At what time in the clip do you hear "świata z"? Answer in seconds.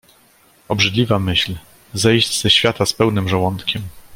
2.49-2.93